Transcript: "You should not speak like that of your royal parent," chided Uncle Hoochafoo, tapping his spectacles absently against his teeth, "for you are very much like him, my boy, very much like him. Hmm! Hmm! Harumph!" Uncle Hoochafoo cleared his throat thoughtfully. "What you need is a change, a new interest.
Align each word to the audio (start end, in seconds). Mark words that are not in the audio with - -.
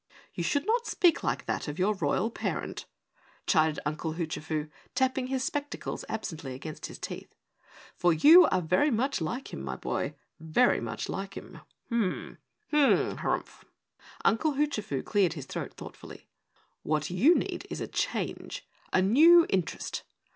"You 0.33 0.43
should 0.43 0.65
not 0.65 0.87
speak 0.87 1.21
like 1.21 1.45
that 1.45 1.67
of 1.67 1.77
your 1.77 1.93
royal 1.93 2.31
parent," 2.31 2.87
chided 3.45 3.79
Uncle 3.85 4.13
Hoochafoo, 4.15 4.67
tapping 4.95 5.27
his 5.27 5.43
spectacles 5.43 6.03
absently 6.09 6.55
against 6.55 6.87
his 6.87 6.97
teeth, 6.97 7.35
"for 7.95 8.11
you 8.11 8.45
are 8.47 8.63
very 8.63 8.89
much 8.89 9.21
like 9.21 9.53
him, 9.53 9.61
my 9.61 9.75
boy, 9.75 10.15
very 10.39 10.81
much 10.81 11.07
like 11.07 11.37
him. 11.37 11.59
Hmm! 11.89 12.31
Hmm! 12.71 13.17
Harumph!" 13.19 13.63
Uncle 14.25 14.53
Hoochafoo 14.53 15.03
cleared 15.03 15.33
his 15.33 15.45
throat 15.45 15.75
thoughtfully. 15.75 16.25
"What 16.81 17.11
you 17.11 17.35
need 17.35 17.67
is 17.69 17.79
a 17.79 17.85
change, 17.85 18.67
a 18.91 19.03
new 19.03 19.45
interest. 19.51 20.01